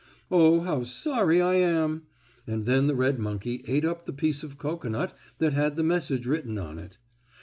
Oh, 0.31 0.61
how 0.61 0.83
sorry 0.83 1.43
I 1.43 1.57
am!" 1.57 2.07
and 2.47 2.65
then 2.65 2.87
the 2.87 2.95
red 2.95 3.19
monkey 3.19 3.63
ate 3.67 3.85
up 3.85 4.07
the 4.07 4.11
piece 4.13 4.41
of 4.41 4.57
cocoanut 4.57 5.15
that 5.37 5.53
had 5.53 5.75
the 5.75 5.83
message 5.83 6.25
written 6.25 6.57
on 6.57 6.79
it. 6.79 6.97